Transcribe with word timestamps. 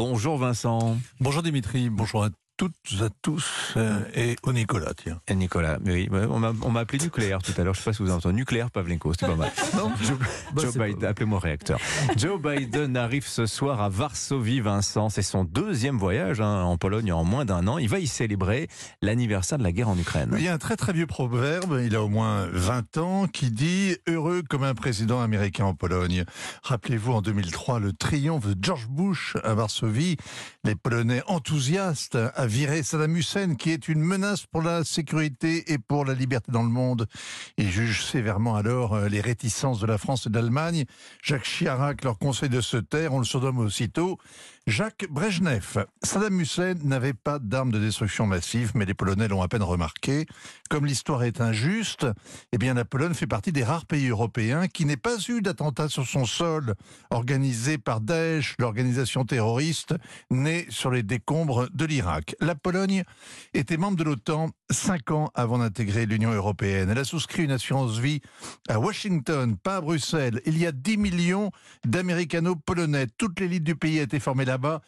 Bonjour 0.00 0.38
Vincent. 0.38 0.96
Bonjour 1.20 1.42
Dimitri, 1.42 1.90
bonjour 1.90 2.24
à 2.24 2.30
toutes, 2.60 2.74
à 3.00 3.08
tous 3.22 3.72
euh, 3.78 4.00
et 4.14 4.36
au 4.42 4.52
Nicolas, 4.52 4.92
tiens. 4.94 5.18
Et 5.26 5.34
Nicolas, 5.34 5.78
oui, 5.82 6.10
on 6.12 6.38
m'a 6.38 6.80
appelé 6.80 7.02
nucléaire 7.02 7.40
tout 7.40 7.54
à 7.56 7.64
l'heure, 7.64 7.72
je 7.72 7.80
ne 7.80 7.84
sais 7.84 7.90
pas 7.90 7.94
si 7.94 8.02
vous 8.02 8.10
avez 8.10 8.18
entendu. 8.18 8.34
Nucléaire 8.34 8.70
Pavlenko, 8.70 9.14
c'était 9.14 9.28
pas 9.28 9.34
mal. 9.34 9.50
non 9.78 9.90
Joe, 10.58 10.76
bah, 10.76 10.86
Biden, 10.86 11.04
appelez-moi 11.06 11.38
réacteur. 11.38 11.80
Joe 12.18 12.38
Biden 12.38 12.98
arrive 12.98 13.26
ce 13.26 13.46
soir 13.46 13.80
à 13.80 13.88
Varsovie, 13.88 14.60
Vincent. 14.60 15.08
C'est 15.08 15.22
son 15.22 15.44
deuxième 15.44 15.96
voyage 15.96 16.42
hein, 16.42 16.64
en 16.64 16.76
Pologne 16.76 17.14
en 17.14 17.24
moins 17.24 17.46
d'un 17.46 17.66
an. 17.66 17.78
Il 17.78 17.88
va 17.88 17.98
y 17.98 18.06
célébrer 18.06 18.68
l'anniversaire 19.00 19.56
de 19.56 19.62
la 19.62 19.72
guerre 19.72 19.88
en 19.88 19.96
Ukraine. 19.96 20.34
Il 20.36 20.44
y 20.44 20.48
a 20.48 20.52
un 20.52 20.58
très 20.58 20.76
très 20.76 20.92
vieux 20.92 21.06
proverbe, 21.06 21.80
il 21.82 21.96
a 21.96 22.02
au 22.02 22.08
moins 22.08 22.46
20 22.52 22.98
ans, 22.98 23.26
qui 23.26 23.50
dit 23.50 23.96
«Heureux 24.06 24.42
comme 24.46 24.64
un 24.64 24.74
président 24.74 25.22
américain 25.22 25.64
en 25.64 25.74
Pologne». 25.74 26.26
Rappelez-vous, 26.62 27.12
en 27.12 27.22
2003, 27.22 27.80
le 27.80 27.94
triomphe 27.94 28.46
de 28.46 28.56
George 28.60 28.88
Bush 28.88 29.38
à 29.44 29.54
Varsovie. 29.54 30.18
Les 30.64 30.74
Polonais 30.74 31.22
enthousiastes 31.26 32.18
virer 32.50 32.82
Saddam 32.82 33.16
Hussein, 33.16 33.54
qui 33.54 33.70
est 33.70 33.86
une 33.86 34.00
menace 34.00 34.44
pour 34.44 34.60
la 34.60 34.82
sécurité 34.82 35.72
et 35.72 35.78
pour 35.78 36.04
la 36.04 36.14
liberté 36.14 36.50
dans 36.50 36.64
le 36.64 36.68
monde. 36.68 37.06
Il 37.56 37.70
juge 37.70 38.04
sévèrement 38.04 38.56
alors 38.56 38.94
euh, 38.94 39.08
les 39.08 39.20
réticences 39.20 39.78
de 39.78 39.86
la 39.86 39.98
France 39.98 40.26
et 40.26 40.30
de 40.30 40.34
l'Allemagne. 40.34 40.84
Jacques 41.22 41.44
Chirac 41.44 42.02
leur 42.02 42.18
conseille 42.18 42.48
de 42.48 42.60
se 42.60 42.76
taire, 42.76 43.14
on 43.14 43.20
le 43.20 43.24
surnomme 43.24 43.58
aussitôt. 43.58 44.18
Jacques 44.70 45.08
Brejnev. 45.10 45.84
Saddam 46.04 46.40
Hussein 46.40 46.74
n'avait 46.84 47.12
pas 47.12 47.40
d'armes 47.40 47.72
de 47.72 47.80
destruction 47.80 48.26
massive, 48.26 48.70
mais 48.76 48.84
les 48.84 48.94
Polonais 48.94 49.26
l'ont 49.26 49.42
à 49.42 49.48
peine 49.48 49.64
remarqué. 49.64 50.26
Comme 50.68 50.86
l'histoire 50.86 51.24
est 51.24 51.40
injuste, 51.40 52.06
eh 52.52 52.58
bien 52.58 52.74
la 52.74 52.84
Pologne 52.84 53.14
fait 53.14 53.26
partie 53.26 53.50
des 53.50 53.64
rares 53.64 53.84
pays 53.84 54.06
européens 54.06 54.68
qui 54.68 54.84
n'aient 54.84 54.96
pas 54.96 55.16
eu 55.28 55.42
d'attentat 55.42 55.88
sur 55.88 56.06
son 56.06 56.24
sol 56.24 56.76
organisé 57.10 57.78
par 57.78 58.00
Daesh, 58.00 58.54
l'organisation 58.60 59.24
terroriste 59.24 59.96
née 60.30 60.66
sur 60.68 60.92
les 60.92 61.02
décombres 61.02 61.68
de 61.74 61.84
l'Irak. 61.84 62.36
La 62.38 62.54
Pologne 62.54 63.02
était 63.52 63.76
membre 63.76 63.96
de 63.96 64.04
l'OTAN 64.04 64.50
cinq 64.70 65.10
ans 65.10 65.30
avant 65.34 65.58
d'intégrer 65.58 66.06
l'Union 66.06 66.32
européenne. 66.32 66.90
Elle 66.90 66.98
a 66.98 67.04
souscrit 67.04 67.44
une 67.44 67.50
assurance 67.50 67.98
vie 67.98 68.20
à 68.68 68.78
Washington, 68.78 69.56
pas 69.56 69.76
à 69.76 69.80
Bruxelles. 69.80 70.40
Il 70.46 70.58
y 70.58 70.66
a 70.66 70.72
10 70.72 70.96
millions 70.96 71.50
d'Américano-Polonais. 71.84 73.06
Toute 73.18 73.40
l'élite 73.40 73.64
du 73.64 73.76
pays 73.76 73.98
a 73.98 74.02
été 74.02 74.20
formée 74.20 74.44
là-bas 74.44 74.80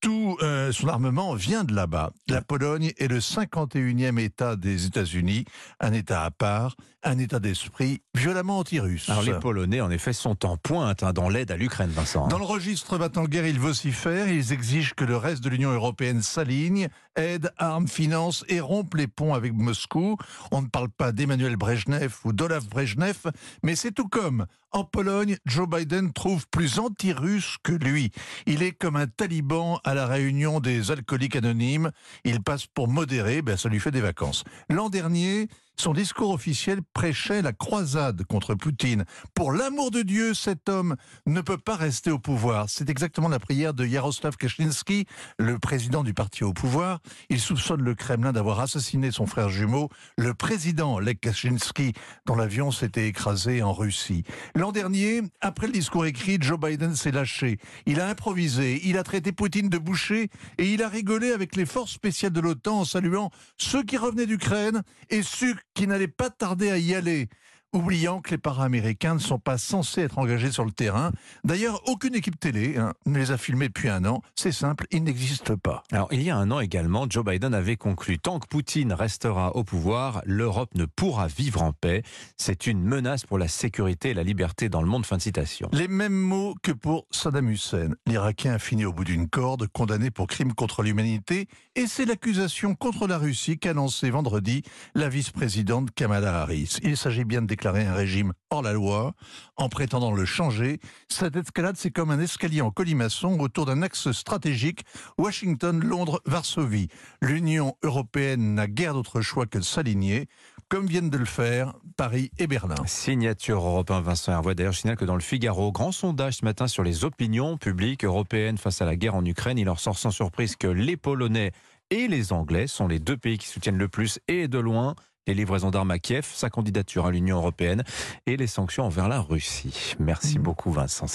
tout 0.00 0.36
euh, 0.42 0.70
son 0.72 0.88
armement 0.88 1.34
vient 1.34 1.64
de 1.64 1.74
là-bas. 1.74 2.12
La 2.28 2.42
Pologne 2.42 2.92
est 2.98 3.08
le 3.08 3.18
51e 3.18 4.18
État 4.20 4.56
des 4.56 4.86
États-Unis, 4.86 5.44
un 5.80 5.92
État 5.92 6.24
à 6.24 6.30
part, 6.30 6.76
un 7.08 7.18
État 7.18 7.40
d'esprit 7.40 8.02
violemment 8.14 8.58
anti-russe. 8.58 9.08
Alors 9.08 9.22
les 9.22 9.38
Polonais, 9.38 9.80
en 9.80 9.90
effet, 9.90 10.12
sont 10.12 10.44
en 10.44 10.56
pointe 10.56 11.02
hein, 11.02 11.12
dans 11.12 11.28
l'aide 11.28 11.50
à 11.50 11.56
l'Ukraine, 11.56 11.90
Vincent. 11.90 12.26
Hein. 12.26 12.28
Dans 12.28 12.38
le 12.38 12.44
registre 12.44 12.98
battant-guerre, 12.98 13.46
ils 13.46 13.58
vocifèrent, 13.58 14.28
ils 14.28 14.52
exigent 14.52 14.92
que 14.94 15.04
le 15.04 15.16
reste 15.16 15.42
de 15.42 15.48
l'Union 15.48 15.70
européenne 15.70 16.20
s'aligne, 16.20 16.88
aide, 17.16 17.50
arme, 17.56 17.88
finance 17.88 18.44
et 18.48 18.60
rompe 18.60 18.94
les 18.94 19.06
ponts 19.06 19.34
avec 19.34 19.54
Moscou. 19.54 20.16
On 20.50 20.62
ne 20.62 20.66
parle 20.68 20.90
pas 20.90 21.12
d'Emmanuel 21.12 21.56
Brejnev 21.56 22.14
ou 22.24 22.32
d'Olaf 22.32 22.68
Brejnev, 22.68 23.30
mais 23.62 23.74
c'est 23.74 23.92
tout 23.92 24.08
comme 24.08 24.46
en 24.70 24.84
Pologne, 24.84 25.38
Joe 25.46 25.66
Biden 25.66 26.12
trouve 26.12 26.46
plus 26.50 26.78
anti-russe 26.78 27.56
que 27.62 27.72
lui. 27.72 28.12
Il 28.44 28.62
est 28.62 28.72
comme 28.72 28.96
un 28.96 29.06
taliban 29.06 29.80
à 29.82 29.94
la 29.94 30.06
réunion 30.06 30.60
des 30.60 30.90
alcooliques 30.90 31.36
anonymes. 31.36 31.90
Il 32.24 32.42
passe 32.42 32.66
pour 32.66 32.86
modéré, 32.86 33.40
ben 33.40 33.56
ça 33.56 33.70
lui 33.70 33.80
fait 33.80 33.90
des 33.90 34.02
vacances. 34.02 34.44
L'an 34.68 34.90
dernier, 34.90 35.48
son 35.80 35.92
discours 35.92 36.30
officiel 36.30 36.80
prêchait 36.92 37.42
la 37.42 37.52
croisade 37.52 38.24
contre 38.24 38.54
Poutine. 38.54 39.04
Pour 39.34 39.52
l'amour 39.52 39.90
de 39.90 40.02
Dieu, 40.02 40.34
cet 40.34 40.68
homme 40.68 40.96
ne 41.26 41.40
peut 41.40 41.58
pas 41.58 41.76
rester 41.76 42.10
au 42.10 42.18
pouvoir. 42.18 42.66
C'est 42.68 42.90
exactement 42.90 43.28
la 43.28 43.38
prière 43.38 43.74
de 43.74 43.86
Yaroslav 43.86 44.36
Kaczynski, 44.36 45.06
le 45.38 45.58
président 45.58 46.02
du 46.02 46.14
parti 46.14 46.44
au 46.44 46.52
pouvoir. 46.52 47.00
Il 47.30 47.40
soupçonne 47.40 47.82
le 47.82 47.94
Kremlin 47.94 48.32
d'avoir 48.32 48.60
assassiné 48.60 49.10
son 49.10 49.26
frère 49.26 49.48
jumeau, 49.48 49.88
le 50.16 50.34
président 50.34 50.98
Lech 50.98 51.20
Kaczynski, 51.20 51.92
dont 52.26 52.34
l'avion 52.34 52.70
s'était 52.70 53.06
écrasé 53.06 53.62
en 53.62 53.72
Russie. 53.72 54.24
L'an 54.54 54.72
dernier, 54.72 55.22
après 55.40 55.66
le 55.66 55.72
discours 55.72 56.06
écrit, 56.06 56.38
Joe 56.40 56.58
Biden 56.58 56.96
s'est 56.96 57.12
lâché. 57.12 57.58
Il 57.86 58.00
a 58.00 58.08
improvisé, 58.08 58.80
il 58.84 58.98
a 58.98 59.04
traité 59.04 59.32
Poutine 59.32 59.68
de 59.68 59.78
boucher 59.78 60.30
et 60.58 60.72
il 60.72 60.82
a 60.82 60.88
rigolé 60.88 61.32
avec 61.32 61.54
les 61.54 61.66
forces 61.66 61.92
spéciales 61.92 62.32
de 62.32 62.40
l'OTAN 62.40 62.80
en 62.80 62.84
saluant 62.84 63.30
ceux 63.56 63.82
qui 63.82 63.96
revenaient 63.96 64.26
d'Ukraine 64.26 64.82
et 65.10 65.22
ceux 65.22 65.54
qui 65.78 65.86
n'allait 65.86 66.08
pas 66.08 66.28
tarder 66.28 66.70
à 66.70 66.78
y 66.78 66.92
aller 66.92 67.28
oubliant 67.72 68.20
que 68.20 68.30
les 68.30 68.38
para-américains 68.38 69.14
ne 69.14 69.18
sont 69.18 69.38
pas 69.38 69.58
censés 69.58 70.02
être 70.02 70.18
engagés 70.18 70.50
sur 70.50 70.64
le 70.64 70.70
terrain. 70.70 71.12
D'ailleurs, 71.44 71.82
aucune 71.86 72.14
équipe 72.14 72.38
télé 72.38 72.76
hein, 72.76 72.94
ne 73.06 73.18
les 73.18 73.30
a 73.30 73.36
filmés 73.36 73.68
depuis 73.68 73.88
un 73.88 74.04
an. 74.04 74.22
C'est 74.34 74.52
simple, 74.52 74.86
ils 74.90 75.02
n'existent 75.02 75.56
pas. 75.56 75.82
Alors, 75.92 76.08
il 76.12 76.22
y 76.22 76.30
a 76.30 76.36
un 76.36 76.50
an 76.50 76.60
également, 76.60 77.06
Joe 77.08 77.24
Biden 77.24 77.54
avait 77.54 77.76
conclu 77.76 78.18
tant 78.18 78.38
que 78.38 78.46
Poutine 78.46 78.92
restera 78.92 79.54
au 79.56 79.64
pouvoir, 79.64 80.22
l'Europe 80.24 80.74
ne 80.74 80.84
pourra 80.84 81.26
vivre 81.26 81.62
en 81.62 81.72
paix. 81.72 82.02
C'est 82.36 82.66
une 82.66 82.82
menace 82.82 83.24
pour 83.24 83.38
la 83.38 83.48
sécurité 83.48 84.10
et 84.10 84.14
la 84.14 84.22
liberté 84.22 84.68
dans 84.68 84.82
le 84.82 84.88
monde. 84.88 85.04
Fin 85.06 85.16
de 85.16 85.22
citation. 85.22 85.68
Les 85.72 85.88
mêmes 85.88 86.12
mots 86.12 86.54
que 86.62 86.72
pour 86.72 87.06
Saddam 87.10 87.48
Hussein. 87.50 87.90
L'Irakien 88.06 88.54
a 88.54 88.58
fini 88.58 88.84
au 88.84 88.92
bout 88.92 89.04
d'une 89.04 89.28
corde, 89.28 89.66
condamné 89.68 90.10
pour 90.10 90.26
crimes 90.26 90.54
contre 90.54 90.82
l'humanité, 90.82 91.48
et 91.76 91.86
c'est 91.86 92.04
l'accusation 92.04 92.74
contre 92.74 93.06
la 93.06 93.18
Russie 93.18 93.58
qu'a 93.58 93.72
lancé 93.72 94.10
vendredi 94.10 94.62
la 94.94 95.08
vice-présidente 95.08 95.90
Kamala 95.94 96.42
Harris. 96.42 96.78
Il 96.82 96.96
s'agit 96.96 97.24
bien 97.24 97.42
de 97.42 97.46
déclarer 97.58 97.86
un 97.86 97.94
régime 97.94 98.34
hors 98.50 98.62
la 98.62 98.72
loi 98.72 99.14
en 99.56 99.68
prétendant 99.68 100.12
le 100.12 100.24
changer. 100.24 100.78
Cette 101.08 101.34
escalade, 101.34 101.74
c'est 101.76 101.90
comme 101.90 102.12
un 102.12 102.20
escalier 102.20 102.60
en 102.60 102.70
colimaçon 102.70 103.40
autour 103.40 103.66
d'un 103.66 103.82
axe 103.82 104.12
stratégique 104.12 104.84
Washington, 105.18 105.82
Londres, 105.82 106.20
Varsovie. 106.24 106.86
L'Union 107.20 107.74
européenne 107.82 108.54
n'a 108.54 108.68
guère 108.68 108.94
d'autre 108.94 109.22
choix 109.22 109.46
que 109.46 109.58
de 109.58 109.64
s'aligner, 109.64 110.28
comme 110.68 110.86
viennent 110.86 111.10
de 111.10 111.18
le 111.18 111.24
faire 111.24 111.74
Paris 111.96 112.30
et 112.38 112.46
Berlin. 112.46 112.76
Signature 112.86 113.66
européen 113.66 114.02
Vincent 114.02 114.30
Hervois. 114.30 114.54
D'ailleurs, 114.54 114.72
je 114.72 114.78
signale 114.78 114.96
que 114.96 115.04
dans 115.04 115.16
le 115.16 115.20
Figaro, 115.20 115.72
grand 115.72 115.90
sondage 115.90 116.36
ce 116.36 116.44
matin 116.44 116.68
sur 116.68 116.84
les 116.84 117.04
opinions 117.04 117.56
publiques 117.56 118.04
européennes 118.04 118.56
face 118.56 118.80
à 118.80 118.84
la 118.84 118.94
guerre 118.94 119.16
en 119.16 119.24
Ukraine, 119.24 119.58
il 119.58 119.64
leur 119.64 119.80
sort 119.80 119.98
sans 119.98 120.12
surprise 120.12 120.54
que 120.54 120.68
les 120.68 120.96
Polonais 120.96 121.50
et 121.90 122.06
les 122.06 122.32
Anglais 122.32 122.68
sont 122.68 122.86
les 122.86 123.00
deux 123.00 123.16
pays 123.16 123.36
qui 123.36 123.48
soutiennent 123.48 123.78
le 123.78 123.88
plus 123.88 124.20
et 124.28 124.46
de 124.46 124.60
loin 124.60 124.94
les 125.28 125.34
livraisons 125.34 125.70
d'armes 125.70 125.90
à 125.90 125.98
Kiev, 125.98 126.26
sa 126.32 126.48
candidature 126.48 127.04
à 127.04 127.10
l'Union 127.10 127.36
européenne 127.36 127.84
et 128.26 128.38
les 128.38 128.46
sanctions 128.46 128.84
envers 128.84 129.08
la 129.08 129.20
Russie. 129.20 129.94
Merci 129.98 130.38
mmh. 130.38 130.42
beaucoup 130.42 130.72
Vincent. 130.72 131.06